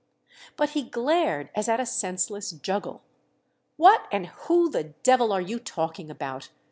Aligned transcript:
But 0.57 0.71
he 0.71 0.81
glared 0.81 1.51
as 1.53 1.69
at 1.69 1.79
a 1.79 1.85
senseless 1.85 2.49
juggle. 2.53 3.03
"What 3.77 4.07
and 4.11 4.25
who 4.47 4.67
the 4.67 4.85
devil 5.03 5.31
are 5.31 5.39
you 5.41 5.59
talking 5.59 6.09
about? 6.09 6.49